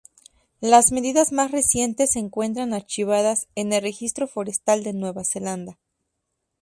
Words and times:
Las 0.61 0.91
medidas 0.91 1.31
más 1.31 1.51
recientes 1.51 2.13
se 2.13 2.17
encuentran 2.17 2.73
archivadas 2.73 3.47
en 3.53 3.71
el 3.71 3.83
registro 3.83 4.27
Forestal 4.27 4.83
de 4.83 4.93
Nueva 4.93 5.23
Zelanda. 5.23 5.77